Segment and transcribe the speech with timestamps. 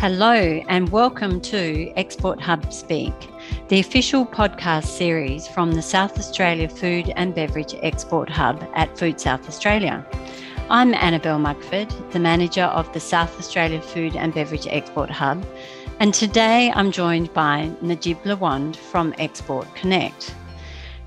[0.00, 0.32] Hello,
[0.68, 3.12] and welcome to Export Hub Speak,
[3.66, 9.20] the official podcast series from the South Australia Food and Beverage Export Hub at Food
[9.20, 10.06] South Australia.
[10.70, 15.44] I'm Annabelle Mugford, the manager of the South Australia Food and Beverage Export Hub,
[15.98, 20.32] and today I'm joined by Najib Lawand from Export Connect.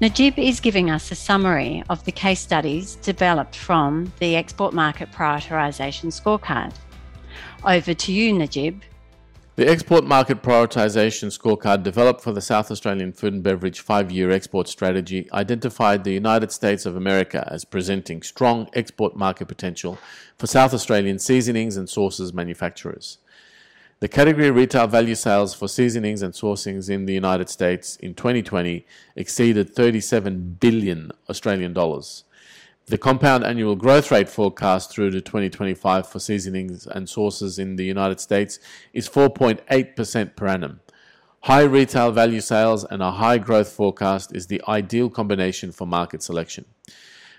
[0.02, 5.14] Najib is giving us a summary of the case studies developed from the Export Market
[5.14, 6.74] Prioritisation Scorecard.
[7.64, 8.82] Over to you, Najib.
[9.58, 14.32] The Export Market Prioritisation Scorecard, developed for the South Australian Food and Beverage five year
[14.32, 20.00] export strategy, identified the United States of America as presenting strong export market potential
[20.38, 23.18] for South Australian seasonings and sauces manufacturers.
[24.00, 28.84] The category retail value sales for seasonings and saucings in the United States in 2020
[29.16, 32.24] exceeded 37 billion Australian dollars.
[32.92, 37.86] The compound annual growth rate forecast through to 2025 for seasonings and sauces in the
[37.86, 38.60] United States
[38.92, 40.82] is 4.8% per annum.
[41.44, 46.22] High retail value sales and a high growth forecast is the ideal combination for market
[46.22, 46.66] selection.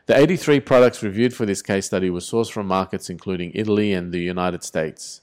[0.07, 4.11] The 83 products reviewed for this case study were sourced from markets including Italy and
[4.11, 5.21] the United States.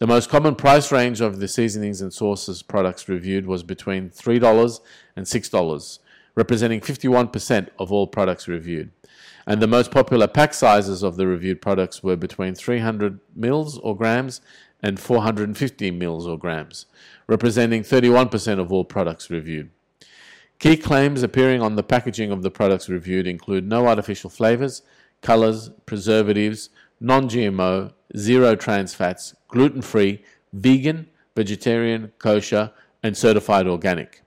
[0.00, 4.80] The most common price range of the seasonings and sauces products reviewed was between $3
[5.14, 5.98] and $6,
[6.34, 8.90] representing 51% of all products reviewed.
[9.46, 13.96] And the most popular pack sizes of the reviewed products were between 300 mils or
[13.96, 14.40] grams
[14.82, 16.86] and 450 mils or grams,
[17.26, 19.70] representing 31% of all products reviewed.
[20.58, 24.82] Key claims appearing on the packaging of the products reviewed include no artificial flavors,
[25.20, 32.70] colors, preservatives, non GMO, zero trans fats, gluten free, vegan, vegetarian, kosher,
[33.02, 34.21] and certified organic.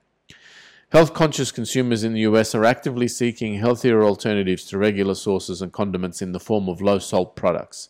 [0.90, 5.74] Health conscious consumers in the US are actively seeking healthier alternatives to regular sauces and
[5.74, 7.90] condiments in the form of low salt products.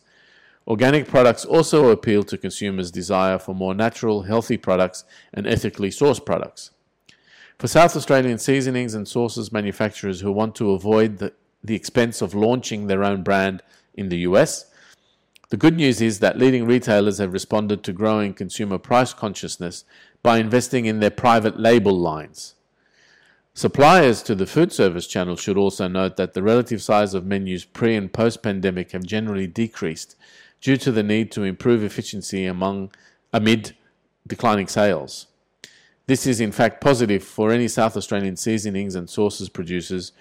[0.66, 6.24] Organic products also appeal to consumers' desire for more natural, healthy products and ethically sourced
[6.24, 6.70] products.
[7.58, 12.34] For South Australian seasonings and sauces manufacturers who want to avoid the, the expense of
[12.34, 13.62] launching their own brand
[13.94, 14.70] in the US,
[15.50, 19.84] the good news is that leading retailers have responded to growing consumer price consciousness
[20.22, 22.55] by investing in their private label lines.
[23.56, 27.64] Suppliers to the food service channel should also note that the relative size of menus
[27.64, 30.14] pre and post pandemic have generally decreased
[30.60, 32.92] due to the need to improve efficiency among
[33.32, 33.74] amid
[34.26, 35.28] declining sales.
[36.06, 40.12] This is in fact positive for any South Australian seasonings and sauces producers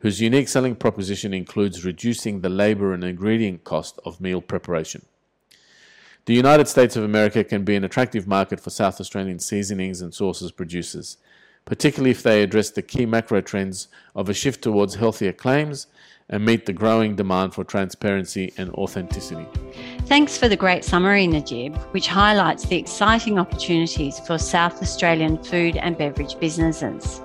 [0.00, 5.06] whose unique selling proposition includes reducing the labor and ingredient cost of meal preparation.
[6.26, 10.12] The United States of America can be an attractive market for South Australian seasonings and
[10.12, 11.16] sauces producers,
[11.64, 15.86] particularly if they address the key macro trends of a shift towards healthier claims
[16.28, 19.46] and meet the growing demand for transparency and authenticity.
[20.06, 25.76] Thanks for the great summary, Najib, which highlights the exciting opportunities for South Australian food
[25.76, 27.20] and beverage businesses.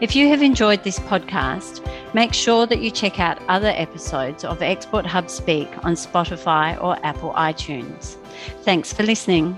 [0.00, 1.84] If you have enjoyed this podcast,
[2.14, 7.04] make sure that you check out other episodes of Export Hub Speak on Spotify or
[7.04, 8.16] Apple iTunes.
[8.62, 9.56] Thanks for listening.